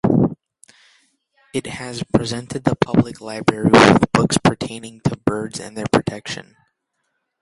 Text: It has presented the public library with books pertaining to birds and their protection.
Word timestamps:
It 1.53 1.67
has 1.67 2.01
presented 2.01 2.63
the 2.63 2.75
public 2.75 3.21
library 3.21 3.69
with 3.69 4.11
books 4.11 4.39
pertaining 4.43 4.99
to 5.01 5.15
birds 5.15 5.59
and 5.59 5.77
their 5.77 5.85
protection. 5.93 6.55